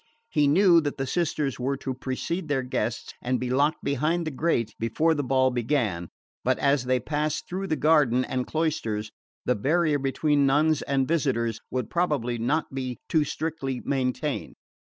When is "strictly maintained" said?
13.23-14.55